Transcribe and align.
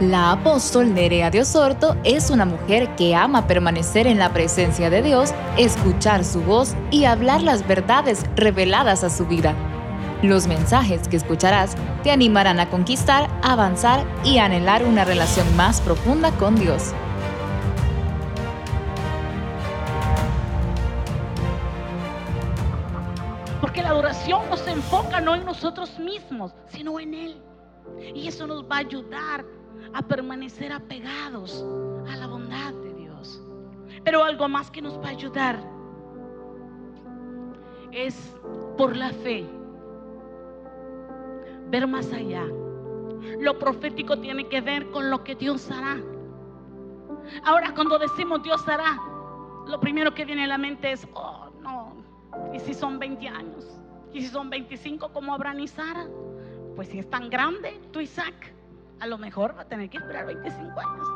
La 0.00 0.32
apóstol 0.32 0.94
Nerea 0.94 1.30
de 1.30 1.42
Osorto 1.42 1.94
es 2.04 2.30
una 2.30 2.46
mujer 2.46 2.96
que 2.96 3.14
ama 3.14 3.46
permanecer 3.46 4.06
en 4.06 4.18
la 4.18 4.32
presencia 4.32 4.88
de 4.88 5.02
Dios, 5.02 5.34
escuchar 5.58 6.24
su 6.24 6.40
voz 6.40 6.74
y 6.90 7.04
hablar 7.04 7.42
las 7.42 7.68
verdades 7.68 8.24
reveladas 8.34 9.04
a 9.04 9.10
su 9.10 9.26
vida. 9.26 9.54
Los 10.22 10.46
mensajes 10.46 11.06
que 11.06 11.18
escucharás 11.18 11.76
te 12.02 12.10
animarán 12.10 12.60
a 12.60 12.70
conquistar, 12.70 13.28
avanzar 13.42 14.06
y 14.24 14.38
anhelar 14.38 14.86
una 14.86 15.04
relación 15.04 15.54
más 15.54 15.82
profunda 15.82 16.30
con 16.32 16.56
Dios. 16.56 16.94
Porque 23.60 23.82
la 23.82 23.90
adoración 23.90 24.48
nos 24.48 24.66
enfoca 24.66 25.20
no 25.20 25.34
en 25.34 25.44
nosotros 25.44 25.98
mismos, 25.98 26.54
sino 26.68 26.98
en 26.98 27.12
Él. 27.12 27.42
Y 28.14 28.28
eso 28.28 28.46
nos 28.46 28.62
va 28.64 28.76
a 28.76 28.78
ayudar 28.78 29.44
a 29.92 30.02
permanecer 30.02 30.72
apegados 30.72 31.64
a 32.08 32.16
la 32.16 32.26
bondad 32.26 32.72
de 32.74 32.94
Dios. 32.94 33.42
Pero 34.04 34.24
algo 34.24 34.48
más 34.48 34.70
que 34.70 34.82
nos 34.82 34.98
va 34.98 35.06
a 35.06 35.10
ayudar 35.10 35.60
es 37.92 38.36
por 38.76 38.96
la 38.96 39.10
fe 39.10 39.46
ver 41.68 41.86
más 41.86 42.12
allá. 42.12 42.44
Lo 43.38 43.58
profético 43.58 44.18
tiene 44.18 44.48
que 44.48 44.60
ver 44.60 44.90
con 44.90 45.10
lo 45.10 45.22
que 45.24 45.34
Dios 45.34 45.70
hará. 45.70 45.98
Ahora 47.44 47.74
cuando 47.74 47.98
decimos 47.98 48.42
Dios 48.42 48.66
hará, 48.68 48.98
lo 49.66 49.78
primero 49.80 50.14
que 50.14 50.24
viene 50.24 50.44
a 50.44 50.48
la 50.48 50.58
mente 50.58 50.92
es, 50.92 51.06
oh 51.14 51.50
no, 51.60 51.94
¿y 52.52 52.58
si 52.58 52.74
son 52.74 52.98
20 52.98 53.28
años? 53.28 53.80
¿Y 54.12 54.22
si 54.22 54.28
son 54.28 54.50
25 54.50 55.12
como 55.12 55.34
Abraham 55.34 55.60
y 55.60 55.68
Sara? 55.68 56.06
Pues 56.74 56.88
si 56.88 56.98
es 56.98 57.08
tan 57.08 57.30
grande, 57.30 57.80
tú 57.92 58.00
Isaac, 58.00 58.52
a 59.00 59.06
lo 59.06 59.16
mejor 59.18 59.56
va 59.56 59.62
a 59.62 59.64
tener 59.64 59.88
que 59.88 59.96
esperar 59.96 60.26
25 60.26 60.78
años. 60.78 61.06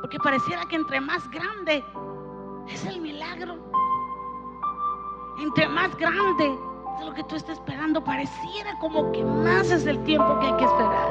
Porque 0.00 0.18
pareciera 0.18 0.64
que 0.68 0.76
entre 0.76 1.00
más 1.00 1.28
grande 1.30 1.84
es 2.68 2.84
el 2.84 3.00
milagro. 3.00 3.56
Entre 5.38 5.68
más 5.68 5.96
grande 5.96 6.58
es 6.98 7.06
lo 7.06 7.14
que 7.14 7.22
tú 7.24 7.36
estás 7.36 7.58
esperando, 7.58 8.02
pareciera 8.02 8.76
como 8.80 9.12
que 9.12 9.24
más 9.24 9.70
es 9.70 9.86
el 9.86 10.02
tiempo 10.04 10.38
que 10.40 10.46
hay 10.46 10.56
que 10.56 10.64
esperar. 10.64 11.08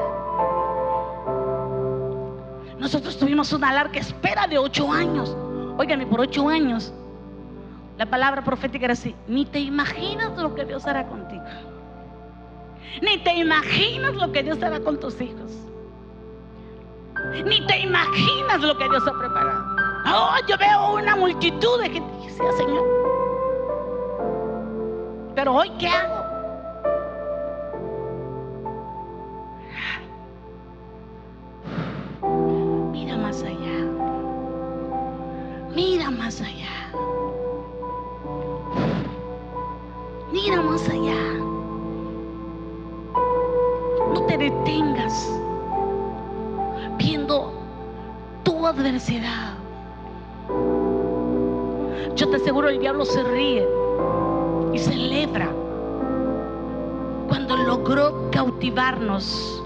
Nosotros 2.78 3.18
tuvimos 3.18 3.52
una 3.52 3.72
larga 3.72 3.98
espera 3.98 4.46
de 4.46 4.58
ocho 4.58 4.92
años. 4.92 5.34
Óigame, 5.78 6.06
por 6.06 6.20
ocho 6.20 6.48
años, 6.48 6.92
la 7.96 8.06
palabra 8.06 8.44
profética 8.44 8.84
era 8.84 8.92
así, 8.92 9.14
ni 9.26 9.46
te 9.46 9.60
imaginas 9.60 10.36
lo 10.36 10.54
que 10.54 10.64
Dios 10.64 10.86
hará 10.86 11.06
contigo. 11.06 11.42
Ni 13.02 13.18
te 13.18 13.34
imaginas 13.34 14.14
lo 14.14 14.32
que 14.32 14.42
Dios 14.42 14.62
hará 14.62 14.80
con 14.80 14.98
tus 14.98 15.20
hijos. 15.20 15.52
Ni 17.44 17.66
te 17.66 17.80
imaginas 17.80 18.60
lo 18.60 18.76
que 18.76 18.88
Dios 18.88 19.02
ha 19.06 19.12
preparado. 19.18 19.76
Oh, 20.06 20.36
yo 20.48 20.56
veo 20.58 20.94
una 20.94 21.16
multitud 21.16 21.80
de 21.80 21.90
gente. 21.90 22.16
Señor. 22.56 22.84
Pero 25.34 25.54
hoy, 25.54 25.70
¿qué 25.78 25.88
hago? 25.88 26.15
Diablo 52.86 53.04
se 53.04 53.20
ríe 53.24 53.68
y 54.72 54.78
celebra 54.78 55.48
cuando 57.26 57.56
logró 57.56 58.30
cautivarnos 58.30 59.60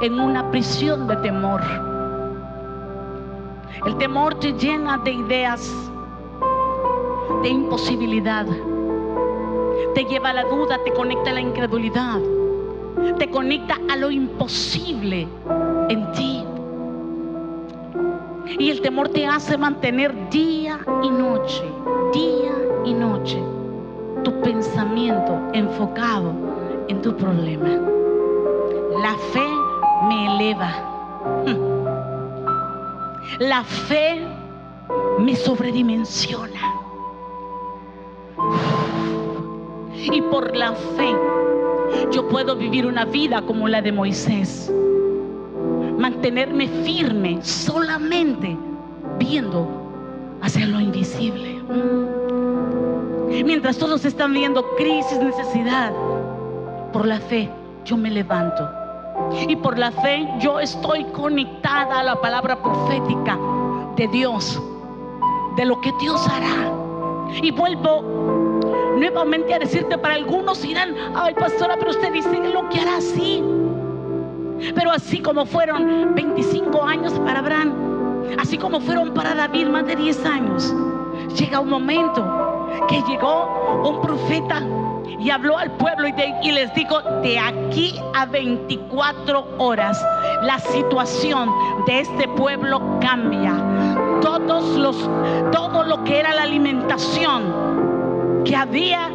en 0.00 0.18
una 0.18 0.50
prisión 0.50 1.06
de 1.06 1.16
temor. 1.16 1.60
El 3.84 3.98
temor 3.98 4.36
te 4.36 4.54
llena 4.54 4.96
de 5.04 5.12
ideas, 5.12 5.70
de 7.42 7.50
imposibilidad, 7.50 8.46
te 9.94 10.04
lleva 10.06 10.30
a 10.30 10.32
la 10.32 10.44
duda, 10.44 10.78
te 10.86 10.94
conecta 10.94 11.28
a 11.28 11.34
la 11.34 11.40
incredulidad, 11.42 12.20
te 13.18 13.30
conecta 13.30 13.76
a 13.90 13.96
lo 13.96 14.10
imposible 14.10 15.28
en 15.90 16.12
ti. 16.12 16.42
Y 18.58 18.70
el 18.70 18.80
temor 18.80 19.08
te 19.08 19.26
hace 19.26 19.56
mantener 19.56 20.30
día 20.30 20.78
y 21.02 21.10
noche, 21.10 21.64
día 22.12 22.52
y 22.84 22.94
noche, 22.94 23.42
tu 24.22 24.40
pensamiento 24.40 25.38
enfocado 25.52 26.32
en 26.88 27.00
tu 27.02 27.16
problema. 27.16 27.80
La 29.00 29.14
fe 29.32 29.48
me 30.08 30.34
eleva. 30.34 30.72
La 33.38 33.64
fe 33.64 34.20
me 35.18 35.34
sobredimensiona. 35.34 36.60
Y 39.94 40.20
por 40.22 40.54
la 40.54 40.72
fe 40.72 41.16
yo 42.10 42.28
puedo 42.28 42.56
vivir 42.56 42.86
una 42.86 43.04
vida 43.04 43.42
como 43.42 43.68
la 43.68 43.80
de 43.80 43.92
Moisés. 43.92 44.70
Mantenerme 45.98 46.68
firme 46.84 47.38
solamente 47.42 48.56
viendo 49.18 49.68
hacia 50.42 50.66
lo 50.66 50.80
invisible. 50.80 51.51
Mientras 53.44 53.78
todos 53.78 54.04
están 54.04 54.32
viendo 54.32 54.64
crisis, 54.76 55.18
necesidad, 55.18 55.92
por 56.92 57.06
la 57.06 57.20
fe 57.20 57.50
yo 57.84 57.96
me 57.96 58.10
levanto. 58.10 58.68
Y 59.48 59.56
por 59.56 59.78
la 59.78 59.90
fe 59.90 60.28
yo 60.40 60.58
estoy 60.60 61.04
conectada 61.06 62.00
a 62.00 62.02
la 62.02 62.20
palabra 62.20 62.62
profética 62.62 63.38
de 63.96 64.08
Dios, 64.08 64.60
de 65.56 65.64
lo 65.64 65.80
que 65.80 65.92
Dios 66.00 66.26
hará. 66.28 66.72
Y 67.42 67.50
vuelvo 67.50 68.02
nuevamente 68.98 69.54
a 69.54 69.58
decirte, 69.58 69.98
para 69.98 70.14
algunos 70.14 70.62
dirán, 70.62 70.94
ay 71.14 71.34
pastora, 71.34 71.76
pero 71.78 71.90
usted 71.90 72.12
dice 72.12 72.30
lo 72.52 72.68
que 72.68 72.80
hará 72.80 72.96
así. 72.98 73.42
Pero 74.74 74.92
así 74.92 75.20
como 75.20 75.44
fueron 75.44 76.14
25 76.14 76.84
años 76.84 77.12
para 77.20 77.40
Abraham, 77.40 77.74
así 78.38 78.56
como 78.56 78.80
fueron 78.80 79.12
para 79.12 79.34
David 79.34 79.68
más 79.68 79.86
de 79.86 79.96
10 79.96 80.26
años, 80.26 80.74
llega 81.34 81.60
un 81.60 81.68
momento 81.68 82.68
que 82.88 83.02
llegó 83.02 83.82
un 83.84 84.00
profeta 84.00 84.62
y 85.18 85.30
habló 85.30 85.56
al 85.56 85.70
pueblo 85.72 86.08
y, 86.42 86.52
les 86.52 86.74
dijo, 86.74 87.00
de 87.22 87.38
aquí 87.38 87.94
a 88.14 88.26
24 88.26 89.56
horas 89.58 90.04
la 90.42 90.58
situación 90.58 91.50
de 91.86 92.00
este 92.00 92.26
pueblo 92.28 92.98
cambia. 93.00 93.54
Todos 94.20 94.76
los, 94.76 94.96
todo 95.52 95.84
lo 95.84 96.02
que 96.04 96.18
era 96.18 96.34
la 96.34 96.42
alimentación 96.42 98.42
que 98.44 98.56
había 98.56 99.10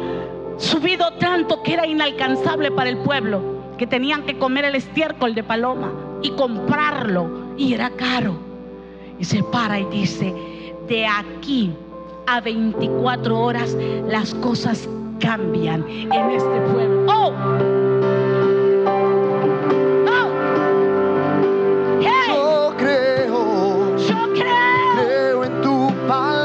subido 0.56 1.12
tanto 1.14 1.62
que 1.62 1.74
era 1.74 1.86
inalcanzable 1.86 2.70
para 2.70 2.88
el 2.88 2.98
pueblo, 2.98 3.42
que 3.76 3.86
tenían 3.86 4.22
que 4.22 4.38
comer 4.38 4.64
el 4.64 4.76
estiércol 4.76 5.34
de 5.34 5.44
paloma 5.44 5.92
y 6.22 6.30
comprarlo 6.30 7.54
y 7.58 7.74
era 7.74 7.90
caro. 7.90 8.34
Y 9.18 9.24
se 9.24 9.42
para 9.42 9.78
y 9.78 9.84
dice, 9.86 10.34
de 10.88 11.06
aquí 11.06 11.74
a 12.28 12.42
24 12.42 13.40
horas 13.40 13.74
las 14.06 14.34
cosas 14.34 14.86
cambian 15.18 15.82
en 15.88 16.30
este 16.30 16.60
pueblo. 16.72 17.06
¡Oh! 17.08 17.32
¡Oh! 20.06 20.30
¡Hey! 22.02 22.10
Yo 22.28 22.74
creo, 22.76 23.96
Yo 23.96 24.32
creo, 24.34 24.94
creo 24.94 25.44
en 25.44 25.62
tu 25.62 25.88
palabra. 26.06 26.37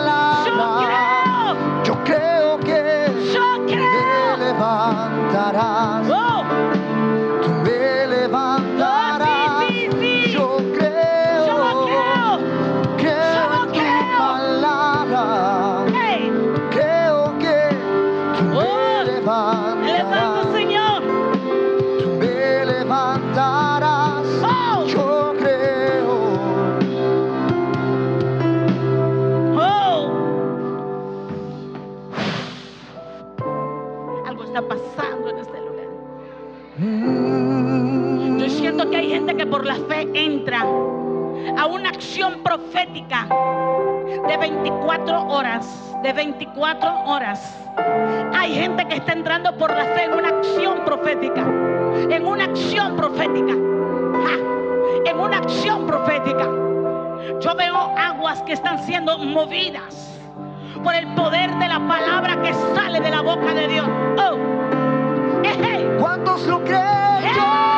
Acción 41.93 42.41
profética 42.43 43.27
de 44.27 44.37
24 44.37 45.27
horas, 45.27 45.93
de 46.01 46.11
24 46.11 47.03
horas. 47.05 47.55
Hay 48.33 48.55
gente 48.55 48.85
que 48.87 48.95
está 48.95 49.13
entrando 49.13 49.55
por 49.57 49.71
la 49.71 49.85
fe 49.85 50.05
en 50.05 50.13
una 50.13 50.29
acción 50.29 50.83
profética, 50.85 51.41
en 52.09 52.25
una 52.25 52.45
acción 52.45 52.95
profética, 52.95 53.53
Ja, 53.53 55.09
en 55.09 55.19
una 55.19 55.37
acción 55.37 55.85
profética. 55.85 56.49
Yo 57.39 57.55
veo 57.55 57.75
aguas 57.97 58.41
que 58.43 58.53
están 58.53 58.79
siendo 58.85 59.17
movidas 59.17 60.19
por 60.83 60.95
el 60.95 61.07
poder 61.13 61.53
de 61.55 61.67
la 61.67 61.79
palabra 61.87 62.41
que 62.41 62.53
sale 62.75 62.99
de 62.99 63.09
la 63.09 63.21
boca 63.21 63.53
de 63.53 63.67
Dios. 63.67 63.87
Oh, 64.17 64.37
hey. 65.43 65.87
¿Cuántos 65.99 66.41
lo 66.47 66.63
creen? 66.63 67.35
Yo, 67.35 67.72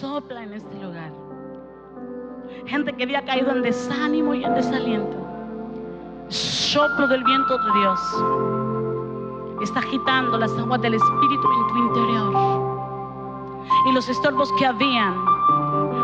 sopla 0.00 0.44
en 0.44 0.52
este 0.52 0.74
lugar. 0.80 1.10
Gente 2.66 2.92
que 2.92 3.02
había 3.02 3.24
caído 3.24 3.50
en 3.50 3.62
desánimo 3.62 4.32
y 4.34 4.44
en 4.44 4.54
desaliento. 4.54 5.16
Soplo 6.28 7.08
del 7.08 7.24
viento 7.24 7.58
de 7.58 7.72
Dios 7.80 8.00
está 9.62 9.80
agitando 9.80 10.38
las 10.38 10.56
aguas 10.56 10.80
del 10.82 10.94
Espíritu 10.94 11.48
en 11.52 11.66
tu 11.68 11.78
interior. 11.78 12.34
Y 13.88 13.92
los 13.92 14.08
estorbos 14.08 14.52
que 14.58 14.66
habían 14.66 15.16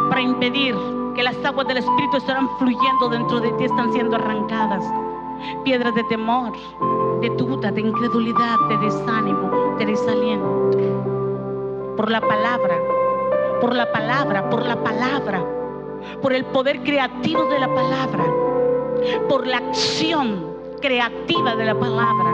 para 0.08 0.20
impedir 0.20 0.75
que 1.14 1.23
las 1.23 1.37
aguas 1.44 1.69
del 1.69 1.79
Espíritu 1.79 2.17
estarán 2.17 2.49
fluyendo 2.58 3.08
dentro 3.11 3.41
de 3.41 3.52
ti 3.52 3.64
están 3.64 3.93
siendo 3.93 4.17
arrancadas. 4.17 4.85
Piedras 5.62 5.94
de 5.94 6.02
temor, 6.05 6.52
de 7.20 7.31
duda, 7.31 7.70
de 7.70 7.82
incredulidad, 7.82 8.56
de 8.69 8.76
desánimo, 8.79 9.76
de 9.79 9.87
desaliento. 9.87 10.70
Por 11.96 12.11
la 12.11 12.20
palabra, 12.20 12.76
por 13.61 13.75
la 13.75 13.91
palabra, 13.91 14.49
por 14.51 14.65
la 14.65 14.83
palabra, 14.83 15.45
por 16.21 16.33
el 16.33 16.45
poder 16.47 16.83
creativo 16.83 17.47
de 17.47 17.59
la 17.59 17.75
palabra, 17.75 18.25
por 19.29 19.47
la 19.47 19.59
acción 19.59 20.55
creativa 20.81 21.56
de 21.56 21.65
la 21.65 21.79
palabra. 21.79 22.33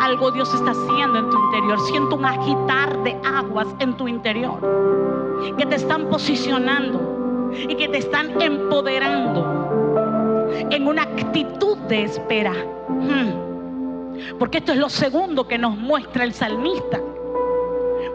Algo 0.00 0.30
Dios 0.30 0.52
está 0.52 0.72
haciendo 0.72 1.18
en 1.18 1.30
tu 1.30 1.38
interior. 1.38 1.80
Siento 1.80 2.16
un 2.16 2.24
agitar 2.24 3.02
de 3.02 3.16
aguas 3.24 3.68
en 3.78 3.96
tu 3.96 4.08
interior 4.08 4.60
que 5.56 5.66
te 5.66 5.76
están 5.76 6.08
posicionando 6.08 7.50
y 7.52 7.74
que 7.74 7.88
te 7.88 7.98
están 7.98 8.40
empoderando 8.40 9.70
en 10.70 10.86
una 10.86 11.02
actitud 11.02 11.76
de 11.88 12.04
espera. 12.04 12.52
Hmm. 12.88 14.38
Porque 14.38 14.58
esto 14.58 14.72
es 14.72 14.78
lo 14.78 14.88
segundo 14.88 15.46
que 15.46 15.58
nos 15.58 15.76
muestra 15.76 16.24
el 16.24 16.32
salmista. 16.32 17.00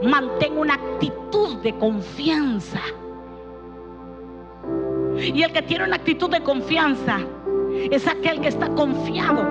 Mantén 0.04 0.58
una 0.58 0.76
actitud 0.76 1.58
de 1.58 1.74
confianza. 1.78 2.80
Y 5.18 5.42
el 5.42 5.52
que 5.52 5.62
tiene 5.64 5.86
una 5.86 5.96
actitud 5.96 6.30
de 6.30 6.42
confianza 6.42 7.20
es 7.92 8.08
aquel 8.08 8.40
que 8.40 8.50
está 8.50 8.70
confiado, 8.70 9.44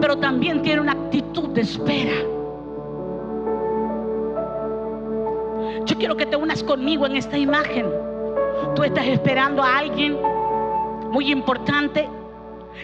pero 0.00 0.16
también 0.18 0.62
tiene 0.62 0.80
una 0.80 0.92
actitud 0.92 1.50
de 1.50 1.60
espera. 1.60 2.12
Yo 5.84 5.96
quiero 5.98 6.16
que 6.16 6.26
te 6.26 6.36
unas 6.36 6.62
conmigo 6.64 7.06
en 7.06 7.16
esta 7.16 7.38
imagen. 7.38 7.86
Tú 8.74 8.82
estás 8.82 9.06
esperando 9.06 9.62
a 9.62 9.78
alguien 9.78 10.18
muy 11.10 11.30
importante 11.30 12.08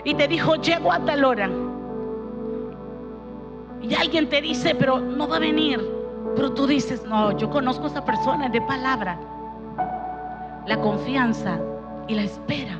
y 0.04 0.14
te 0.14 0.28
dijo, 0.28 0.54
llego 0.56 0.92
a 0.92 1.04
tal 1.04 1.24
hora. 1.24 1.50
Y 3.82 3.94
alguien 3.94 4.28
te 4.28 4.40
dice, 4.40 4.74
pero 4.74 5.00
no 5.00 5.26
va 5.26 5.36
a 5.36 5.40
venir. 5.40 5.99
Pero 6.36 6.52
tú 6.52 6.66
dices, 6.66 7.02
no, 7.04 7.36
yo 7.36 7.50
conozco 7.50 7.84
a 7.84 7.88
esa 7.88 8.04
persona 8.04 8.48
de 8.48 8.60
palabra. 8.62 9.18
La 10.66 10.78
confianza 10.78 11.58
y 12.06 12.14
la 12.14 12.22
espera 12.22 12.78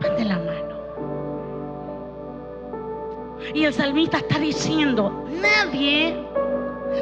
van 0.00 0.16
de 0.16 0.24
la 0.24 0.38
mano. 0.38 0.72
Y 3.54 3.64
el 3.64 3.74
salmista 3.74 4.18
está 4.18 4.38
diciendo, 4.38 5.24
nadie, 5.40 6.16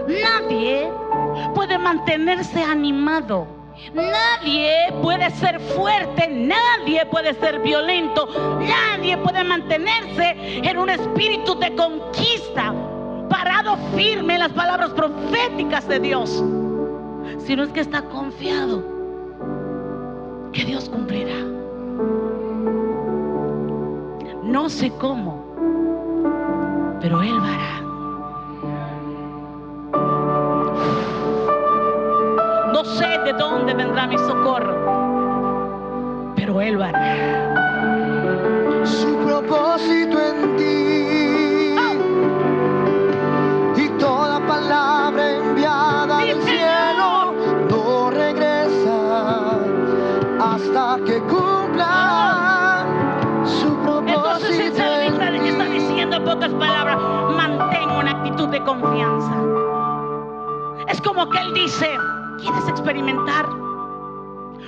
nadie 0.08 0.90
puede 1.54 1.78
mantenerse 1.78 2.62
animado. 2.62 3.46
Nadie 3.94 4.92
puede 5.00 5.30
ser 5.30 5.58
fuerte, 5.58 6.28
nadie 6.28 7.06
puede 7.06 7.34
ser 7.34 7.60
violento, 7.60 8.28
nadie 8.60 9.16
puede 9.18 9.42
mantenerse 9.42 10.36
en 10.62 10.78
un 10.78 10.90
espíritu 10.90 11.58
de 11.58 11.74
conquista, 11.74 12.74
parado 13.30 13.78
firme 13.96 14.34
en 14.34 14.40
las 14.40 14.52
palabras 14.52 14.90
proféticas 14.90 15.88
de 15.88 16.00
Dios, 16.00 16.44
sino 17.38 17.62
es 17.62 17.70
que 17.70 17.80
está 17.80 18.02
confiado 18.02 18.84
que 20.52 20.64
Dios 20.64 20.90
cumplirá. 20.90 21.36
No 24.42 24.68
sé 24.68 24.90
cómo, 24.98 25.44
pero 27.00 27.22
Él 27.22 27.38
hará. 27.40 27.80
No 32.72 32.84
sé 32.84 33.06
de 33.24 33.32
dónde 33.32 33.74
vendrá 33.74 34.08
mi 34.08 34.18
socorro, 34.18 34.74
pero 36.34 36.60
Él 36.60 36.82
hará. 36.82 38.84
su 38.84 39.16
propósito 39.18 39.69
confianza. 58.64 59.34
Es 60.88 61.00
como 61.00 61.28
que 61.28 61.38
él 61.38 61.54
dice, 61.54 61.98
¿quieres 62.40 62.68
experimentar 62.68 63.48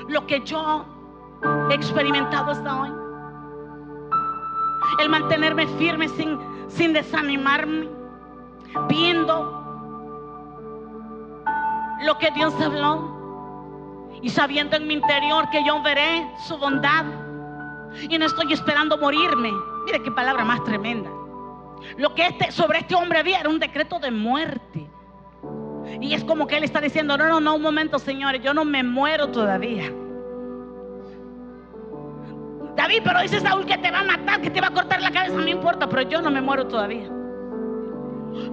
lo 0.09 0.27
que 0.27 0.41
yo 0.41 0.85
he 1.71 1.75
experimentado 1.75 2.53
hasta 2.53 2.83
hoy? 2.83 2.91
El 5.01 5.09
mantenerme 5.09 5.67
firme 5.79 6.09
sin, 6.09 6.39
sin 6.69 6.93
desanimarme, 6.93 7.89
viendo 8.89 9.63
lo 12.05 12.19
que 12.19 12.31
Dios 12.33 12.55
habló 12.61 13.11
y 14.21 14.29
sabiendo 14.29 14.77
en 14.77 14.87
mi 14.87 14.95
interior 14.95 15.49
que 15.51 15.65
yo 15.65 15.83
veré 15.83 16.31
su 16.47 16.57
bondad 16.59 17.05
y 18.09 18.19
no 18.19 18.27
estoy 18.27 18.53
esperando 18.53 18.97
morirme. 18.99 19.53
Mire 19.85 20.03
qué 20.03 20.11
palabra 20.11 20.45
más 20.45 20.63
tremenda. 20.65 21.11
Lo 21.97 22.15
que 22.15 22.27
este, 22.27 22.53
sobre 22.53 22.81
este 22.81 22.95
hombre 22.95 23.19
había 23.19 23.41
era 23.41 23.49
un 23.49 23.59
decreto 23.59 23.99
de 23.99 24.11
muerte. 24.11 24.89
Y 26.01 26.15
es 26.15 26.25
como 26.25 26.47
que 26.47 26.57
él 26.57 26.65
está 26.65 26.81
diciendo, 26.81 27.17
no, 27.17 27.29
no, 27.29 27.41
no, 27.41 27.55
un 27.57 27.63
momento, 27.63 27.99
señores, 27.99 28.43
yo 28.43 28.55
no 28.55 28.65
me 28.65 28.83
muero 28.83 29.29
todavía. 29.29 29.93
David, 32.77 33.03
pero 33.05 33.21
dice 33.21 33.41
Saúl 33.41 33.67
que 33.67 33.77
te 33.79 33.91
va 33.91 34.01
a 34.01 34.05
matar, 34.05 34.41
que 34.41 34.51
te 34.51 34.61
va 34.61 34.69
a 34.69 34.71
cortar 34.71 35.01
la 35.03 35.11
cabeza, 35.11 35.37
no 35.37 35.47
importa, 35.47 35.89
pero 35.89 36.03
yo 36.03 36.23
no 36.23 36.31
me 36.31 36.41
muero 36.41 36.67
todavía. 36.67 37.09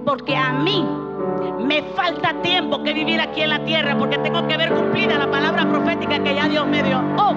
Porque 0.04 0.36
a 0.36 0.52
mí 0.52 0.86
me 1.58 1.82
falta 1.94 2.34
tiempo 2.42 2.82
que 2.82 2.92
vivir 2.92 3.20
aquí 3.20 3.42
en 3.42 3.50
la 3.50 3.64
tierra, 3.64 3.96
porque 3.98 4.18
tengo 4.18 4.46
que 4.46 4.56
ver 4.56 4.72
cumplida 4.72 5.18
la 5.18 5.30
palabra 5.30 5.68
profética 5.68 6.22
que 6.22 6.34
ya 6.34 6.48
Dios 6.48 6.66
me 6.66 6.82
dio. 6.82 6.98
Oh, 7.16 7.34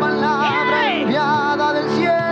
palabra 0.00 0.94
enviada 0.94 1.72
del 1.72 1.90
cielo 1.90 2.27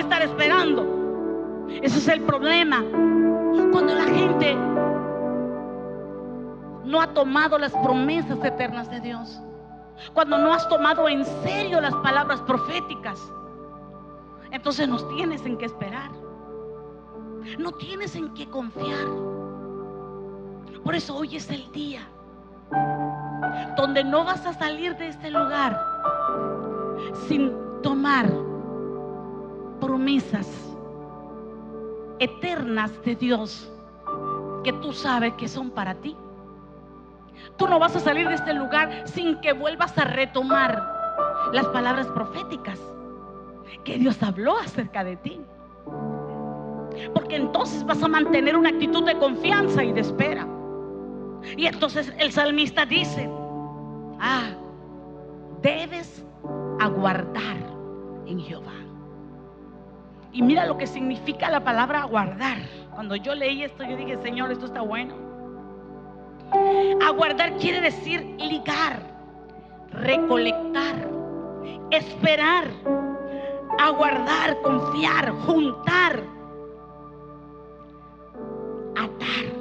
estar 0.00 0.22
esperando? 0.22 1.66
Ese 1.82 1.98
es 1.98 2.08
el 2.08 2.22
problema. 2.22 2.82
Cuando 3.70 3.94
la 3.94 4.04
gente 4.04 4.54
no 6.84 7.00
ha 7.00 7.06
tomado 7.14 7.58
las 7.58 7.72
promesas 7.72 8.44
eternas 8.44 8.90
de 8.90 9.00
Dios. 9.00 9.40
Cuando 10.12 10.38
no 10.38 10.52
has 10.52 10.68
tomado 10.68 11.08
en 11.08 11.24
serio 11.42 11.80
las 11.80 11.94
palabras 11.96 12.40
proféticas. 12.42 13.18
Entonces 14.50 14.88
nos 14.88 15.08
tienes 15.14 15.44
en 15.46 15.56
qué 15.56 15.66
esperar. 15.66 16.10
No 17.58 17.72
tienes 17.72 18.14
en 18.14 18.32
qué 18.34 18.48
confiar. 18.48 19.06
Por 20.84 20.94
eso 20.94 21.16
hoy 21.16 21.36
es 21.36 21.48
el 21.50 21.70
día 21.72 22.02
donde 23.76 24.04
no 24.04 24.24
vas 24.24 24.44
a 24.46 24.52
salir 24.54 24.96
de 24.96 25.08
este 25.08 25.30
lugar 25.30 25.78
sin 27.28 27.52
tomar 27.82 28.30
promesas 29.82 30.48
eternas 32.20 32.92
de 33.04 33.16
Dios 33.16 33.68
que 34.62 34.72
tú 34.74 34.92
sabes 34.92 35.32
que 35.34 35.48
son 35.48 35.70
para 35.70 35.96
ti. 35.96 36.16
Tú 37.56 37.66
no 37.66 37.80
vas 37.80 37.96
a 37.96 38.00
salir 38.00 38.28
de 38.28 38.34
este 38.34 38.54
lugar 38.54 39.08
sin 39.08 39.40
que 39.40 39.52
vuelvas 39.52 39.98
a 39.98 40.04
retomar 40.04 41.50
las 41.52 41.66
palabras 41.66 42.06
proféticas 42.08 42.78
que 43.84 43.98
Dios 43.98 44.22
habló 44.22 44.56
acerca 44.56 45.02
de 45.02 45.16
ti. 45.16 45.40
Porque 47.12 47.36
entonces 47.36 47.84
vas 47.84 48.00
a 48.04 48.08
mantener 48.08 48.56
una 48.56 48.68
actitud 48.68 49.04
de 49.04 49.18
confianza 49.18 49.82
y 49.82 49.92
de 49.92 50.02
espera. 50.02 50.46
Y 51.56 51.66
entonces 51.66 52.12
el 52.18 52.30
salmista 52.30 52.86
dice, 52.86 53.28
ah, 54.20 54.50
debes 55.60 56.24
aguardar 56.78 57.56
en 58.26 58.38
Jehová. 58.38 58.81
Y 60.32 60.42
mira 60.42 60.64
lo 60.66 60.78
que 60.78 60.86
significa 60.86 61.50
la 61.50 61.62
palabra 61.62 62.02
aguardar. 62.02 62.56
Cuando 62.94 63.16
yo 63.16 63.34
leí 63.34 63.62
esto, 63.62 63.84
yo 63.84 63.96
dije, 63.96 64.16
Señor, 64.22 64.50
esto 64.50 64.66
está 64.66 64.80
bueno. 64.80 65.14
Aguardar 67.06 67.56
quiere 67.58 67.80
decir 67.80 68.22
ligar, 68.38 69.02
recolectar, 69.90 71.08
esperar, 71.90 72.64
aguardar, 73.78 74.60
confiar, 74.62 75.30
juntar, 75.46 76.22
atar. 78.96 79.52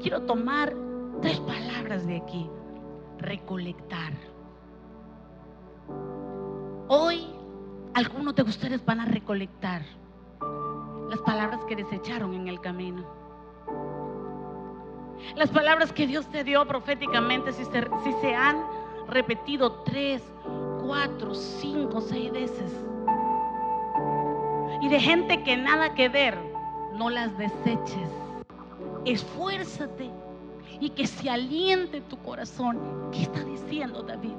Quiero 0.00 0.22
tomar 0.22 0.74
tres 1.20 1.40
palabras 1.40 2.06
de 2.06 2.16
aquí. 2.16 2.50
Recolectar. 3.18 4.12
Hoy 6.88 7.41
algunos 7.94 8.34
de 8.34 8.42
ustedes 8.42 8.84
van 8.84 9.00
a 9.00 9.04
recolectar 9.04 9.82
las 11.08 11.20
palabras 11.20 11.60
que 11.66 11.76
desecharon 11.76 12.34
en 12.34 12.48
el 12.48 12.60
camino. 12.60 13.04
Las 15.36 15.50
palabras 15.50 15.92
que 15.92 16.06
Dios 16.06 16.26
te 16.28 16.42
dio 16.42 16.66
proféticamente, 16.66 17.52
si 17.52 17.64
se, 17.64 17.82
si 18.02 18.12
se 18.20 18.34
han 18.34 18.64
repetido 19.08 19.82
tres, 19.84 20.22
cuatro, 20.84 21.34
cinco, 21.34 22.00
seis 22.00 22.32
veces. 22.32 22.72
Y 24.80 24.88
de 24.88 24.98
gente 24.98 25.42
que 25.44 25.56
nada 25.56 25.94
que 25.94 26.08
ver, 26.08 26.36
no 26.94 27.10
las 27.10 27.36
deseches. 27.36 28.08
Esfuérzate 29.04 30.10
y 30.80 30.90
que 30.90 31.06
se 31.06 31.30
aliente 31.30 32.00
tu 32.00 32.16
corazón. 32.18 33.10
¿Qué 33.12 33.22
está 33.22 33.44
diciendo 33.44 34.02
David? 34.02 34.34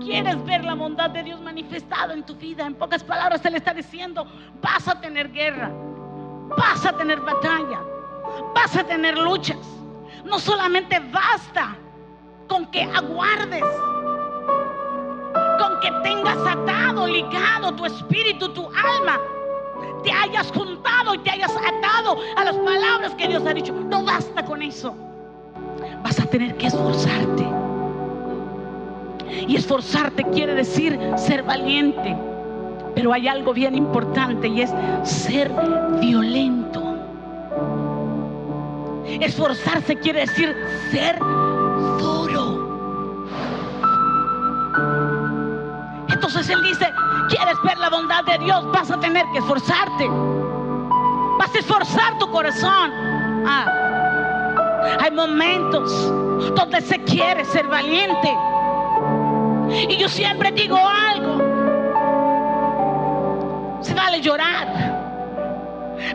¿Quieres 0.00 0.42
ver 0.44 0.64
la 0.64 0.74
bondad 0.74 1.10
de 1.10 1.22
Dios 1.22 1.40
manifestada 1.40 2.14
en 2.14 2.24
tu 2.24 2.34
vida? 2.34 2.66
En 2.66 2.74
pocas 2.74 3.04
palabras, 3.04 3.44
Él 3.44 3.54
está 3.54 3.74
diciendo, 3.74 4.26
vas 4.62 4.88
a 4.88 5.00
tener 5.00 5.30
guerra, 5.30 5.70
vas 6.56 6.84
a 6.86 6.92
tener 6.92 7.20
batalla, 7.20 7.80
vas 8.54 8.76
a 8.76 8.84
tener 8.84 9.18
luchas. 9.18 9.58
No 10.24 10.38
solamente 10.38 11.00
basta 11.12 11.76
con 12.48 12.66
que 12.66 12.82
aguardes, 12.82 13.64
con 15.58 15.80
que 15.80 15.90
tengas 16.02 16.38
atado, 16.46 17.06
ligado 17.06 17.72
tu 17.74 17.84
espíritu, 17.84 18.48
tu 18.54 18.66
alma, 18.66 19.20
te 20.02 20.10
hayas 20.10 20.50
juntado 20.50 21.14
y 21.14 21.18
te 21.18 21.30
hayas 21.30 21.54
atado 21.54 22.16
a 22.36 22.44
las 22.44 22.56
palabras 22.56 23.14
que 23.16 23.28
Dios 23.28 23.44
ha 23.46 23.52
dicho. 23.52 23.72
No 23.72 24.02
basta 24.02 24.44
con 24.44 24.62
eso. 24.62 24.94
Vas 26.02 26.18
a 26.18 26.24
tener 26.24 26.56
que 26.56 26.68
esforzarte. 26.68 27.59
Y 29.50 29.56
esforzarte 29.56 30.22
quiere 30.26 30.54
decir 30.54 30.96
ser 31.16 31.42
valiente. 31.42 32.16
Pero 32.94 33.12
hay 33.12 33.26
algo 33.26 33.52
bien 33.52 33.74
importante 33.74 34.46
y 34.46 34.62
es 34.62 34.70
ser 35.02 35.50
violento. 36.00 36.80
Esforzarse 39.20 39.96
quiere 39.96 40.20
decir 40.20 40.54
ser 40.92 41.18
duro. 41.98 42.70
Entonces 46.08 46.48
Él 46.48 46.62
dice, 46.62 46.88
¿quieres 47.28 47.56
ver 47.64 47.76
la 47.78 47.90
bondad 47.90 48.22
de 48.22 48.38
Dios? 48.44 48.64
Vas 48.70 48.88
a 48.92 49.00
tener 49.00 49.26
que 49.32 49.38
esforzarte. 49.38 50.08
Vas 51.40 51.52
a 51.52 51.58
esforzar 51.58 52.18
tu 52.20 52.30
corazón. 52.30 52.92
Ah, 53.44 53.66
hay 55.00 55.10
momentos 55.10 55.90
donde 56.54 56.80
se 56.82 57.02
quiere 57.02 57.44
ser 57.46 57.66
valiente. 57.66 58.32
Y 59.72 59.96
yo 59.96 60.08
siempre 60.08 60.50
digo 60.52 60.76
algo. 60.76 61.38
Se 63.82 63.94
vale 63.94 64.20
llorar. 64.20 64.90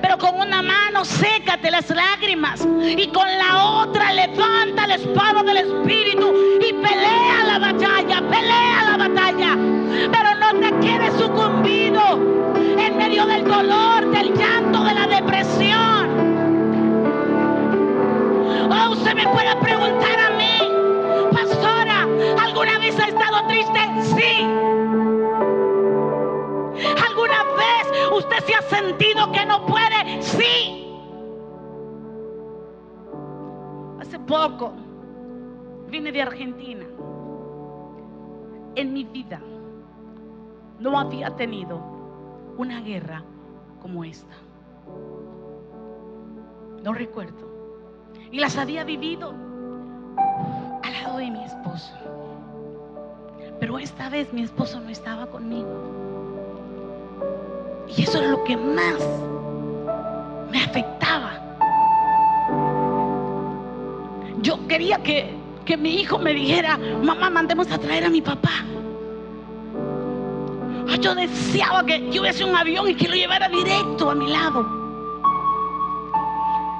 Pero 0.01 0.17
con 0.17 0.35
una 0.35 0.61
mano 0.61 1.05
sécate 1.05 1.71
las 1.71 1.89
lágrimas 1.89 2.67
y 2.81 3.07
con 3.07 3.27
la 3.37 3.81
otra 3.81 4.13
levanta 4.13 4.87
la 4.87 4.95
espada 4.95 5.43
del 5.43 5.57
Espíritu 5.57 6.33
y 6.59 6.73
pelea 6.73 7.43
la 7.45 7.59
batalla, 7.59 8.21
pelea 8.29 8.83
la 8.91 8.97
batalla. 8.97 9.57
Pero 10.11 10.35
no 10.35 10.59
te 10.59 10.85
quedes 10.85 11.13
sucumbido 11.19 12.01
en 12.77 12.97
medio 12.97 13.25
del 13.25 13.45
dolor, 13.45 14.09
del 14.11 14.33
llanto, 14.33 14.83
de 14.83 14.93
la 14.93 15.07
depresión. 15.07 16.05
Oh, 18.71 18.91
usted 18.91 19.13
me 19.13 19.27
puede 19.27 19.55
preguntar 19.57 20.24
triste? 24.15 24.21
Sí. 24.21 24.43
¿Alguna 27.07 27.43
vez 27.55 27.87
usted 28.15 28.39
se 28.45 28.55
ha 28.55 28.61
sentido 28.61 29.31
que 29.31 29.45
no 29.45 29.65
puede? 29.65 30.21
Sí. 30.21 30.87
Hace 33.99 34.19
poco 34.19 34.73
vine 35.89 36.11
de 36.11 36.21
Argentina. 36.21 36.85
En 38.75 38.93
mi 38.93 39.05
vida 39.05 39.41
no 40.79 40.99
había 40.99 41.35
tenido 41.35 41.79
una 42.57 42.81
guerra 42.81 43.23
como 43.81 44.03
esta. 44.03 44.35
No 46.83 46.93
recuerdo. 46.93 47.45
Y 48.31 48.39
las 48.39 48.57
había 48.57 48.83
vivido 48.83 49.33
al 50.83 50.93
lado 50.93 51.17
de 51.17 51.31
mi 51.31 51.43
esposo. 51.43 51.93
Pero 53.65 53.79
esta 53.79 54.09
vez 54.09 54.31
mi 54.31 54.43
esposo 54.43 54.79
no 54.79 54.91
estaba 54.91 55.25
conmigo. 55.25 55.67
Y 57.97 58.03
eso 58.03 58.19
era 58.19 58.27
lo 58.27 58.43
que 58.43 58.55
más 58.55 58.99
me 60.51 60.63
afectaba. 60.63 61.31
Yo 64.43 64.67
quería 64.67 65.01
que 65.01 65.33
que 65.65 65.77
mi 65.77 65.95
hijo 65.99 66.19
me 66.19 66.35
dijera, 66.35 66.77
mamá, 66.77 67.31
mandemos 67.31 67.71
a 67.71 67.79
traer 67.79 68.05
a 68.05 68.09
mi 68.11 68.21
papá. 68.21 68.51
Yo 71.01 71.15
deseaba 71.15 71.83
que 71.83 72.11
yo 72.11 72.21
hubiese 72.21 72.43
un 72.43 72.55
avión 72.55 72.87
y 72.87 72.93
que 72.93 73.07
lo 73.07 73.15
llevara 73.15 73.49
directo 73.49 74.11
a 74.11 74.13
mi 74.13 74.27
lado. 74.27 74.63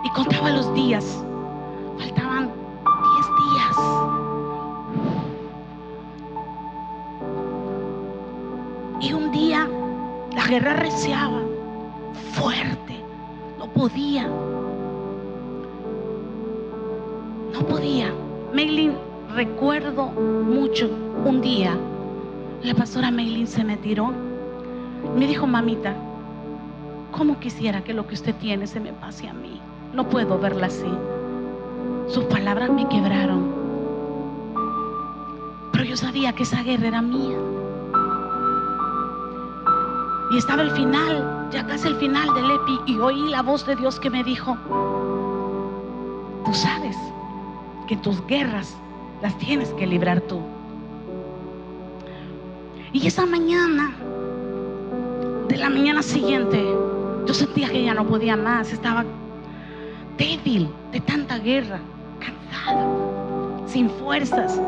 Y 0.04 0.10
contaba 0.12 0.52
los 0.52 0.72
días. 0.76 1.25
Guerra 10.56 10.74
reciaba 10.74 11.42
fuerte. 12.32 12.96
No 13.60 13.68
podía. 13.74 14.26
No 17.54 17.60
podía. 17.68 18.14
Maylin, 18.54 18.94
recuerdo 19.36 20.06
mucho 20.06 20.90
un 21.26 21.42
día, 21.42 21.76
la 22.64 22.74
pastora 22.74 23.12
Maylin 23.12 23.48
se 23.48 23.66
me 23.66 23.76
tiró. 23.76 24.14
Me 25.18 25.28
dijo, 25.28 25.46
mamita, 25.46 25.94
¿cómo 27.12 27.38
quisiera 27.38 27.84
que 27.84 27.94
lo 27.94 28.08
que 28.08 28.14
usted 28.14 28.34
tiene 28.36 28.66
se 28.66 28.80
me 28.80 28.94
pase 28.94 29.28
a 29.28 29.34
mí? 29.34 29.60
No 29.94 30.08
puedo 30.08 30.40
verla 30.40 30.68
así. 30.68 30.92
Sus 32.08 32.24
palabras 32.26 32.70
me 32.70 32.88
quebraron. 32.88 33.54
Pero 35.74 35.84
yo 35.84 35.98
sabía 35.98 36.32
que 36.32 36.44
esa 36.44 36.64
guerra 36.64 36.88
era 36.88 37.02
mía. 37.02 37.36
Y 40.36 40.40
estaba 40.40 40.64
el 40.64 40.72
final, 40.72 41.48
ya 41.50 41.66
casi 41.66 41.88
el 41.88 41.96
final 41.96 42.34
del 42.34 42.52
EPI, 42.52 42.80
y 42.88 42.98
oí 42.98 43.30
la 43.30 43.42
voz 43.42 43.66
de 43.66 43.74
Dios 43.78 43.98
que 44.02 44.10
me 44.10 44.22
dijo, 44.22 44.58
tú 46.46 46.54
sabes 46.54 46.98
que 47.88 47.96
tus 47.96 48.22
guerras 48.28 48.76
las 49.22 49.38
tienes 49.38 49.70
que 49.76 49.88
librar 49.88 50.20
tú. 50.20 50.42
Y 52.92 53.08
esa 53.08 53.26
mañana, 53.26 53.96
de 55.48 55.56
la 55.56 55.70
mañana 55.70 56.04
siguiente, 56.04 56.62
yo 57.26 57.34
sentía 57.34 57.70
que 57.70 57.86
ya 57.86 57.94
no 57.94 58.06
podía 58.06 58.36
más, 58.36 58.74
estaba 58.74 59.06
débil 60.18 60.70
de 60.92 61.00
tanta 61.00 61.38
guerra, 61.38 61.80
cansada, 62.20 62.86
sin 63.68 63.90
fuerzas. 63.90 64.60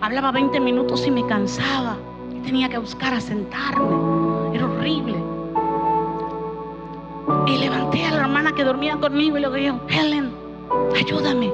Hablaba 0.00 0.30
20 0.30 0.60
minutos 0.60 1.04
y 1.04 1.10
me 1.10 1.26
cansaba. 1.26 1.96
Tenía 2.44 2.68
que 2.68 2.78
buscar 2.78 3.14
a 3.14 3.20
sentarme. 3.20 4.56
Era 4.56 4.66
horrible. 4.66 5.16
Y 7.46 7.58
levanté 7.58 8.04
a 8.04 8.10
la 8.12 8.20
hermana 8.22 8.52
que 8.52 8.64
dormía 8.64 8.96
conmigo 8.96 9.38
y 9.38 9.40
le 9.40 9.50
dije, 9.50 9.72
Helen, 9.88 10.30
ayúdame. 10.94 11.50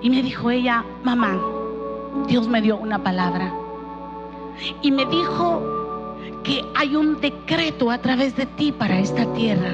Y 0.00 0.10
me 0.10 0.22
dijo 0.22 0.50
ella, 0.50 0.84
mamá, 1.02 1.40
Dios 2.26 2.48
me 2.48 2.60
dio 2.60 2.76
una 2.76 3.02
palabra. 3.02 3.52
Y 4.82 4.90
me 4.90 5.06
dijo 5.06 5.62
que 6.42 6.64
hay 6.74 6.94
un 6.94 7.20
decreto 7.20 7.90
a 7.90 7.98
través 7.98 8.36
de 8.36 8.46
ti 8.46 8.72
para 8.72 8.98
esta 8.98 9.24
tierra. 9.32 9.72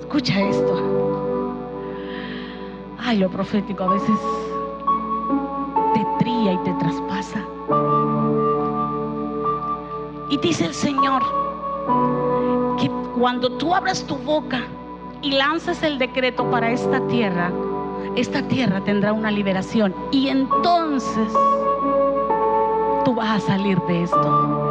Escucha 0.00 0.40
esto. 0.40 0.82
Ay, 2.98 3.18
lo 3.18 3.30
profético 3.30 3.84
a 3.84 3.94
veces 3.94 4.18
te 5.94 6.06
tría 6.18 6.52
y 6.52 6.58
te 6.58 6.72
traspasa. 6.74 7.40
Y 10.28 10.38
dice 10.38 10.66
el 10.66 10.74
Señor 10.74 11.22
que 12.78 12.90
cuando 13.18 13.50
tú 13.58 13.74
abras 13.74 14.04
tu 14.04 14.16
boca 14.16 14.62
y 15.20 15.32
lances 15.32 15.82
el 15.82 15.98
decreto 15.98 16.50
para 16.50 16.70
esta 16.70 17.06
tierra, 17.06 17.52
esta 18.16 18.42
tierra 18.48 18.82
tendrá 18.82 19.12
una 19.12 19.30
liberación. 19.30 19.94
Y 20.10 20.28
entonces 20.28 21.32
tú 23.04 23.14
vas 23.14 23.42
a 23.42 23.46
salir 23.46 23.78
de 23.82 24.02
esto. 24.04 24.68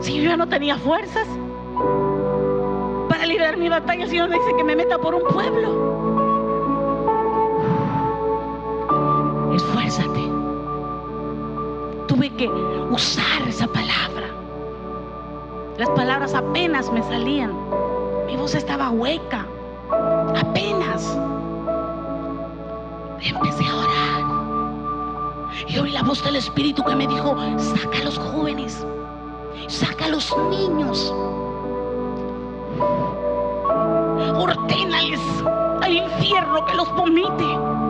Si 0.00 0.14
yo 0.16 0.30
ya 0.30 0.36
no 0.36 0.48
tenía 0.48 0.76
fuerzas 0.76 1.26
para 3.08 3.26
liberar 3.26 3.56
mi 3.56 3.68
batalla, 3.68 4.04
el 4.04 4.10
Señor 4.10 4.28
me 4.28 4.38
dice 4.38 4.54
que 4.56 4.64
me 4.64 4.76
meta 4.76 4.98
por 4.98 5.14
un 5.14 5.22
pueblo. 5.22 5.93
Esfuérzate. 9.54 10.30
Tuve 12.08 12.30
que 12.30 12.48
usar 12.90 13.48
esa 13.48 13.66
palabra. 13.68 14.28
Las 15.78 15.90
palabras 15.90 16.34
apenas 16.34 16.90
me 16.92 17.02
salían. 17.02 17.52
Mi 18.26 18.36
voz 18.36 18.54
estaba 18.54 18.90
hueca. 18.90 19.46
Apenas. 20.36 21.18
Empecé 23.20 23.64
a 23.64 23.76
orar. 23.76 24.24
Y 25.68 25.78
oí 25.78 25.90
la 25.92 26.02
voz 26.02 26.22
del 26.24 26.36
Espíritu 26.36 26.82
que 26.82 26.96
me 26.96 27.06
dijo, 27.06 27.36
saca 27.58 27.98
a 27.98 28.04
los 28.04 28.18
jóvenes. 28.18 28.84
Saca 29.68 30.06
a 30.06 30.08
los 30.08 30.36
niños. 30.50 31.14
Ordenales 34.36 35.20
al 35.80 35.92
infierno 35.92 36.64
que 36.66 36.74
los 36.74 36.92
vomite. 36.94 37.83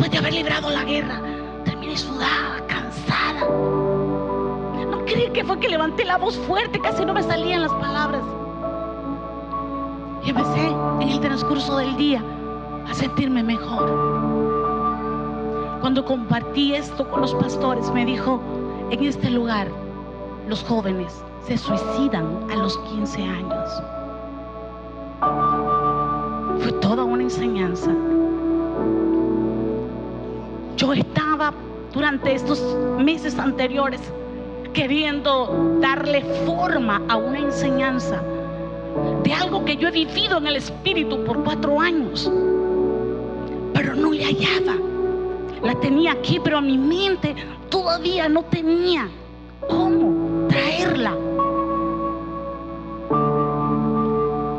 Después 0.00 0.12
de 0.12 0.18
haber 0.18 0.32
librado 0.32 0.70
la 0.70 0.82
guerra, 0.84 1.20
terminé 1.62 1.94
sudada, 1.94 2.64
cansada. 2.66 3.40
No 4.90 5.04
creí 5.04 5.28
que 5.30 5.44
fue 5.44 5.58
que 5.60 5.68
levanté 5.68 6.06
la 6.06 6.16
voz 6.16 6.38
fuerte, 6.38 6.80
casi 6.80 7.04
no 7.04 7.12
me 7.12 7.22
salían 7.22 7.60
las 7.60 7.72
palabras. 7.72 8.22
Y 10.24 10.30
empecé 10.30 10.68
en 11.00 11.08
el 11.10 11.20
transcurso 11.20 11.76
del 11.76 11.94
día 11.98 12.22
a 12.88 12.94
sentirme 12.94 13.42
mejor. 13.42 13.90
Cuando 15.82 16.02
compartí 16.02 16.74
esto 16.74 17.06
con 17.10 17.20
los 17.20 17.34
pastores, 17.34 17.90
me 17.90 18.06
dijo, 18.06 18.40
en 18.90 19.04
este 19.04 19.28
lugar 19.28 19.68
los 20.48 20.64
jóvenes 20.64 21.22
se 21.46 21.58
suicidan 21.58 22.50
a 22.50 22.56
los 22.56 22.78
15 22.78 23.22
años. 23.22 23.82
Fue 26.62 26.72
toda 26.80 27.04
una 27.04 27.22
enseñanza. 27.22 27.94
Yo 30.80 30.94
estaba 30.94 31.52
durante 31.92 32.34
estos 32.34 32.58
meses 32.98 33.38
anteriores 33.38 34.00
queriendo 34.72 35.76
darle 35.78 36.22
forma 36.46 37.02
a 37.06 37.18
una 37.18 37.38
enseñanza 37.38 38.22
de 39.22 39.30
algo 39.30 39.62
que 39.66 39.76
yo 39.76 39.88
he 39.88 39.90
vivido 39.90 40.38
en 40.38 40.46
el 40.46 40.56
Espíritu 40.56 41.22
por 41.22 41.44
cuatro 41.44 41.78
años, 41.78 42.32
pero 43.74 43.94
no 43.94 44.10
le 44.10 44.24
hallaba. 44.24 44.76
La 45.62 45.74
tenía 45.74 46.12
aquí, 46.12 46.40
pero 46.42 46.56
a 46.56 46.62
mi 46.62 46.78
mente 46.78 47.34
todavía 47.68 48.30
no 48.30 48.42
tenía 48.44 49.06
cómo 49.68 50.48
traerla. 50.48 51.14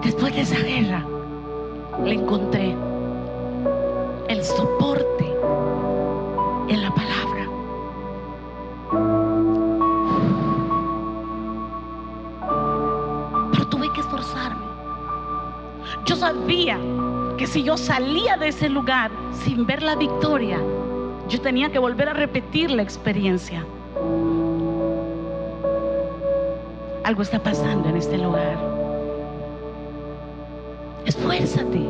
Después 0.04 0.36
de 0.36 0.42
esa 0.42 0.60
guerra, 0.60 1.04
le 2.06 2.14
encontré 2.14 2.51
que 17.42 17.48
si 17.48 17.64
yo 17.64 17.76
salía 17.76 18.38
de 18.38 18.50
ese 18.50 18.70
lugar 18.70 19.10
sin 19.44 19.66
ver 19.66 19.82
la 19.82 19.96
victoria, 19.96 20.60
yo 21.28 21.42
tenía 21.42 21.72
que 21.72 21.80
volver 21.80 22.08
a 22.08 22.14
repetir 22.14 22.70
la 22.70 22.84
experiencia. 22.84 23.66
Algo 27.04 27.24
está 27.24 27.42
pasando 27.42 27.90
en 27.90 27.98
este 27.98 28.20
lugar. 28.20 28.60
Esfuérzate. 31.04 31.82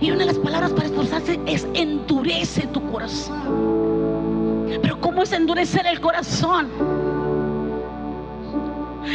Y 0.00 0.10
una 0.10 0.20
de 0.20 0.24
las 0.24 0.38
palabras 0.38 0.72
para 0.72 0.86
esforzarse 0.86 1.38
es 1.44 1.68
endurece 1.74 2.68
tu 2.68 2.90
corazón. 2.90 4.64
Pero 4.80 4.98
¿cómo 4.98 5.24
es 5.24 5.32
endurecer 5.32 5.86
el 5.86 6.00
corazón? 6.00 6.68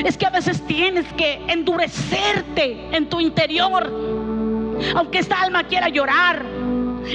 Es 0.06 0.18
que 0.18 0.26
a 0.26 0.30
veces 0.30 0.66
tienes 0.66 1.06
que 1.14 1.42
endurecerte 1.48 2.96
en 2.96 3.10
tu 3.10 3.20
interior. 3.20 3.92
Aunque 4.96 5.20
esta 5.20 5.42
alma 5.42 5.64
quiera 5.64 5.90
llorar, 5.90 6.44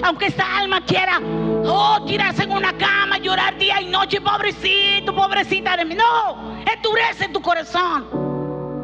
aunque 0.02 0.26
esta 0.26 0.58
alma 0.58 0.84
quiera, 0.84 1.20
oh, 1.64 2.04
tirarse 2.06 2.44
en 2.44 2.52
una 2.52 2.72
cama, 2.76 3.18
llorar 3.18 3.58
día 3.58 3.80
y 3.80 3.86
noche, 3.86 4.20
pobrecito, 4.20 5.14
pobrecita 5.14 5.76
de 5.76 5.84
mí. 5.84 5.94
No, 5.94 6.54
endurece 6.72 7.28
tu 7.28 7.40
corazón. 7.40 8.06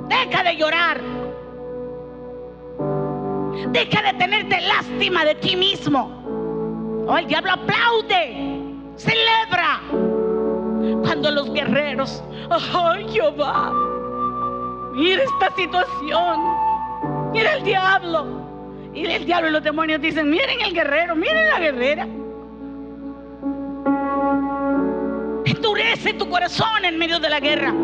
Deja 0.08 0.42
de 0.42 0.56
llorar. 0.56 1.00
Deja 3.70 4.02
de 4.02 4.18
tenerte 4.18 4.60
lástima 4.60 5.24
de 5.24 5.34
ti 5.36 5.56
mismo. 5.56 7.04
Oh, 7.06 7.16
el 7.16 7.26
diablo 7.26 7.52
aplaude, 7.52 8.60
celebra. 8.96 9.80
Cuando 11.02 11.30
los 11.30 11.52
guerreros, 11.52 12.22
ay 12.50 13.06
Jehová, 13.08 13.72
mira 14.92 15.22
esta 15.22 15.54
situación, 15.56 16.40
mira 17.32 17.54
el 17.54 17.64
diablo. 17.64 18.44
Y 18.94 19.06
el 19.06 19.26
diablo 19.26 19.48
y 19.48 19.52
los 19.52 19.62
demonios 19.62 20.00
dicen, 20.00 20.30
miren 20.30 20.60
el 20.60 20.72
guerrero, 20.72 21.16
miren 21.16 21.48
la 21.48 21.58
guerrera. 21.58 22.06
Endurece 25.44 26.14
tu 26.14 26.28
corazón 26.28 26.84
en 26.84 26.96
medio 26.96 27.18
de 27.18 27.28
la 27.28 27.40
guerra. 27.40 27.74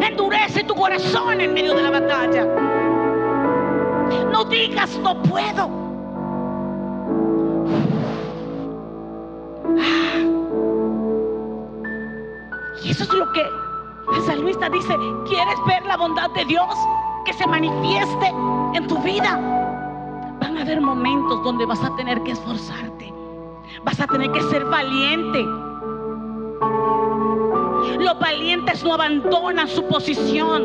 Endurece 0.00 0.64
tu 0.64 0.74
corazón 0.74 1.40
en 1.40 1.52
medio 1.52 1.74
de 1.74 1.82
la 1.82 1.90
batalla. 1.90 2.44
No 4.32 4.44
digas 4.44 4.98
no 4.98 5.22
puedo. 5.22 5.75
El 14.16 14.22
salmista 14.22 14.70
dice, 14.70 14.96
¿quieres 15.28 15.56
ver 15.66 15.84
la 15.84 15.96
bondad 15.96 16.30
de 16.30 16.44
Dios 16.46 16.74
que 17.24 17.32
se 17.34 17.46
manifieste 17.46 18.32
en 18.74 18.86
tu 18.86 18.98
vida? 18.98 19.38
Van 20.40 20.56
a 20.56 20.62
haber 20.62 20.80
momentos 20.80 21.42
donde 21.44 21.66
vas 21.66 21.82
a 21.84 21.94
tener 21.96 22.22
que 22.22 22.32
esforzarte. 22.32 23.12
Vas 23.84 24.00
a 24.00 24.06
tener 24.06 24.30
que 24.32 24.40
ser 24.44 24.64
valiente. 24.64 25.44
Los 27.98 28.18
valientes 28.18 28.82
no 28.82 28.94
abandonan 28.94 29.68
su 29.68 29.86
posición. 29.86 30.64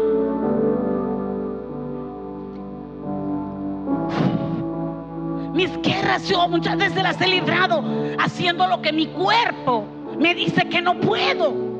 Mis 5.53 5.77
guerras 5.81 6.27
yo 6.29 6.47
muchas 6.47 6.77
veces 6.77 7.03
las 7.03 7.19
he 7.19 7.27
librado 7.27 7.83
haciendo 8.17 8.65
lo 8.67 8.81
que 8.81 8.93
mi 8.93 9.07
cuerpo 9.07 9.83
me 10.17 10.33
dice 10.33 10.69
que 10.69 10.81
no 10.81 10.97
puedo. 10.99 11.70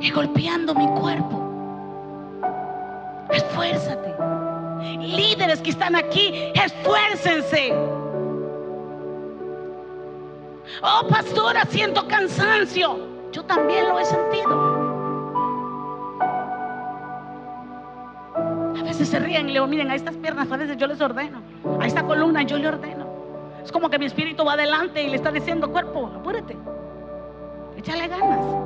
Y 0.00 0.10
golpeando 0.10 0.74
mi 0.74 0.86
cuerpo. 1.00 1.40
Esfuérzate. 3.30 4.14
Líderes 4.98 5.60
que 5.60 5.70
están 5.70 5.96
aquí, 5.96 6.52
esfuércense. 6.54 7.72
Oh, 10.82 11.06
pastora, 11.08 11.64
siento 11.66 12.06
cansancio. 12.08 12.98
Yo 13.32 13.44
también 13.44 13.88
lo 13.88 13.98
he 13.98 14.04
sentido. 14.04 14.84
A 18.78 18.82
veces 18.82 19.08
se 19.08 19.18
ríen 19.18 19.48
y 19.48 19.52
le 19.52 19.52
digo, 19.54 19.66
miren, 19.66 19.90
a 19.90 19.94
estas 19.94 20.14
piernas 20.16 20.50
a 20.50 20.56
veces 20.56 20.76
yo 20.76 20.86
les 20.86 21.00
ordeno. 21.00 21.40
A 21.80 21.86
esta 21.86 22.04
columna 22.04 22.42
yo 22.42 22.58
le 22.58 22.68
ordeno. 22.68 23.06
Es 23.64 23.72
como 23.72 23.88
que 23.88 23.98
mi 23.98 24.06
espíritu 24.06 24.44
va 24.44 24.52
adelante 24.52 25.02
y 25.02 25.08
le 25.08 25.16
está 25.16 25.32
diciendo, 25.32 25.70
cuerpo, 25.72 26.12
apúrate. 26.14 26.56
Échale 27.76 28.08
ganas. 28.08 28.63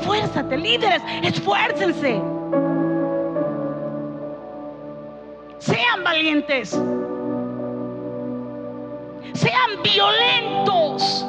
Esfuérzate, 0.00 0.56
líderes, 0.56 1.02
esfuércense. 1.22 2.20
Sean 5.58 6.04
valientes. 6.04 6.70
Sean 9.34 9.82
violentos. 9.82 11.26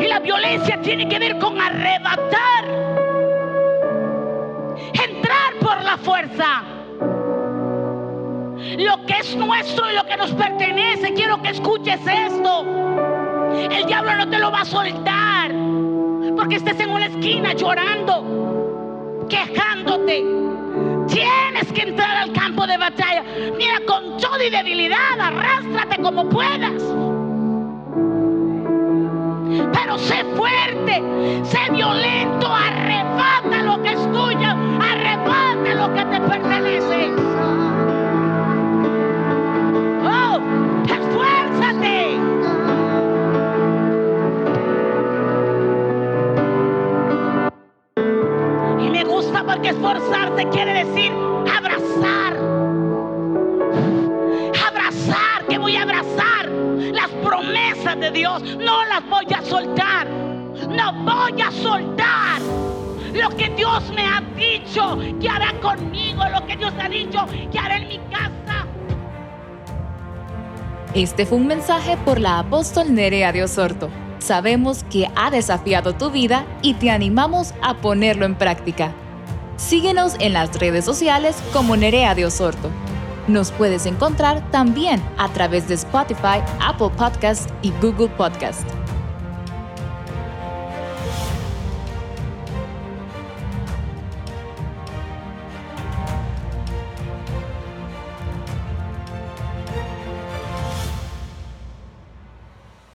Y 0.00 0.08
la 0.08 0.18
violencia 0.20 0.80
tiene 0.82 1.08
que 1.08 1.18
ver 1.18 1.38
con 1.38 1.60
arrebatar. 1.60 2.64
Entrar 4.92 5.54
por 5.60 5.82
la 5.82 5.96
fuerza. 5.98 6.62
Lo 8.78 9.06
que 9.06 9.18
es 9.18 9.36
nuestro 9.36 9.90
y 9.90 9.94
lo 9.94 10.04
que 10.04 10.16
nos 10.16 10.32
pertenece. 10.32 11.14
Quiero 11.14 11.40
que 11.40 11.50
escuches 11.50 12.00
esto. 12.06 12.66
El 13.70 13.86
diablo 13.86 14.14
no 14.16 14.28
te 14.28 14.38
lo 14.38 14.50
va 14.50 14.60
a 14.60 14.64
soltar. 14.64 15.31
Porque 16.52 16.70
estés 16.70 16.84
en 16.84 16.90
una 16.90 17.06
esquina 17.06 17.54
llorando, 17.54 19.26
quejándote. 19.30 20.22
Tienes 21.08 21.72
que 21.72 21.80
entrar 21.80 22.14
al 22.14 22.32
campo 22.34 22.66
de 22.66 22.76
batalla. 22.76 23.24
Mira, 23.56 23.80
con 23.86 24.18
todo 24.18 24.36
y 24.46 24.50
debilidad, 24.50 25.18
arrástrate 25.18 25.96
como 26.02 26.28
puedas. 26.28 26.82
Pero 29.72 29.96
sé 29.96 30.24
fuerte, 30.36 31.02
sé 31.42 31.72
violento, 31.72 32.46
arrebata 32.48 33.62
lo 33.62 33.82
que 33.82 33.92
es 33.92 34.12
tuyo, 34.12 34.50
arrebata 34.78 35.74
lo 35.74 35.94
que 35.94 36.04
te 36.04 36.20
pertenece. 36.20 37.31
Porque 49.52 49.68
esforzarse 49.68 50.48
quiere 50.48 50.84
decir 50.84 51.12
abrazar. 51.54 52.34
Abrazar, 54.66 55.46
que 55.46 55.58
voy 55.58 55.76
a 55.76 55.82
abrazar 55.82 56.48
las 56.48 57.08
promesas 57.22 58.00
de 58.00 58.10
Dios. 58.12 58.42
No 58.42 58.84
las 58.86 59.06
voy 59.10 59.26
a 59.34 59.42
soltar. 59.42 60.08
No 60.08 60.92
voy 61.04 61.42
a 61.42 61.50
soltar 61.50 62.40
lo 63.12 63.28
que 63.36 63.50
Dios 63.50 63.92
me 63.94 64.06
ha 64.06 64.22
dicho 64.36 64.98
que 65.20 65.28
hará 65.28 65.52
conmigo, 65.60 66.22
lo 66.32 66.46
que 66.46 66.56
Dios 66.56 66.72
ha 66.80 66.88
dicho 66.88 67.26
que 67.50 67.58
hará 67.58 67.76
en 67.76 67.88
mi 67.88 67.98
casa. 68.10 68.66
Este 70.94 71.26
fue 71.26 71.36
un 71.36 71.46
mensaje 71.46 71.98
por 72.06 72.20
la 72.20 72.38
apóstol 72.38 72.94
Nerea 72.94 73.32
de 73.32 73.42
Osorto. 73.42 73.90
Sabemos 74.18 74.84
que 74.84 75.10
ha 75.14 75.30
desafiado 75.30 75.94
tu 75.94 76.10
vida 76.10 76.46
y 76.62 76.74
te 76.74 76.90
animamos 76.90 77.52
a 77.60 77.74
ponerlo 77.74 78.24
en 78.24 78.36
práctica. 78.36 78.94
Síguenos 79.68 80.16
en 80.18 80.32
las 80.32 80.58
redes 80.58 80.84
sociales 80.84 81.36
como 81.52 81.76
Nerea 81.76 82.14
de 82.14 82.26
Osorto. 82.26 82.68
Nos 83.28 83.52
puedes 83.52 83.86
encontrar 83.86 84.50
también 84.50 85.00
a 85.16 85.28
través 85.32 85.68
de 85.68 85.74
Spotify, 85.74 86.42
Apple 86.60 86.90
Podcast 86.96 87.48
y 87.62 87.70
Google 87.80 88.08
Podcast. 88.08 88.68